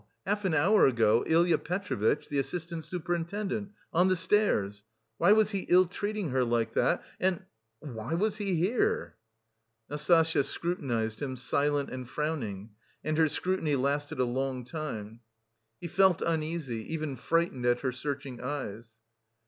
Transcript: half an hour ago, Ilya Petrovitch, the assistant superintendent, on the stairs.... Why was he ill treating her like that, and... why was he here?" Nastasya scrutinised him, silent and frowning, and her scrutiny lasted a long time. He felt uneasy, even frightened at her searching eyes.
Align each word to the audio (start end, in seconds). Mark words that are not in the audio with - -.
half 0.25 0.43
an 0.45 0.53
hour 0.55 0.87
ago, 0.87 1.23
Ilya 1.27 1.59
Petrovitch, 1.59 2.27
the 2.27 2.39
assistant 2.39 2.83
superintendent, 2.85 3.69
on 3.93 4.07
the 4.07 4.15
stairs.... 4.15 4.83
Why 5.19 5.31
was 5.31 5.51
he 5.51 5.67
ill 5.69 5.85
treating 5.85 6.29
her 6.31 6.43
like 6.43 6.73
that, 6.73 7.03
and... 7.19 7.43
why 7.81 8.15
was 8.15 8.37
he 8.37 8.55
here?" 8.55 9.15
Nastasya 9.91 10.43
scrutinised 10.45 11.21
him, 11.21 11.37
silent 11.37 11.91
and 11.91 12.09
frowning, 12.09 12.71
and 13.03 13.15
her 13.19 13.27
scrutiny 13.27 13.75
lasted 13.75 14.19
a 14.19 14.25
long 14.25 14.65
time. 14.65 15.19
He 15.79 15.87
felt 15.87 16.23
uneasy, 16.23 16.91
even 16.95 17.15
frightened 17.15 17.67
at 17.67 17.81
her 17.81 17.91
searching 17.91 18.41
eyes. 18.41 18.95